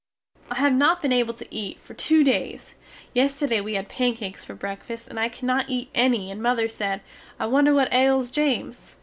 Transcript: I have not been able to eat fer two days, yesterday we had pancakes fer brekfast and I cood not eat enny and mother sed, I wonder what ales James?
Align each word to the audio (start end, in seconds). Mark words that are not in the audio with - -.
I 0.49 0.55
have 0.55 0.73
not 0.73 0.99
been 1.03 1.11
able 1.11 1.35
to 1.35 1.53
eat 1.53 1.79
fer 1.79 1.93
two 1.93 2.23
days, 2.23 2.73
yesterday 3.13 3.61
we 3.61 3.75
had 3.75 3.87
pancakes 3.87 4.43
fer 4.43 4.55
brekfast 4.55 5.07
and 5.07 5.19
I 5.19 5.29
cood 5.29 5.43
not 5.43 5.69
eat 5.69 5.91
enny 5.93 6.31
and 6.31 6.41
mother 6.41 6.67
sed, 6.67 7.01
I 7.39 7.45
wonder 7.45 7.71
what 7.71 7.93
ales 7.93 8.31
James? 8.31 8.95